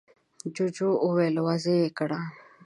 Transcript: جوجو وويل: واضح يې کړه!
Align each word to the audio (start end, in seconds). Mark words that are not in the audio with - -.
جوجو 0.55 0.89
وويل: 1.05 1.35
واضح 1.45 1.71
يې 1.83 1.89
کړه! 1.97 2.19